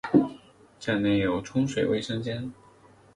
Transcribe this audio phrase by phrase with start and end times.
[0.79, 2.51] 站内有冲水卫生间。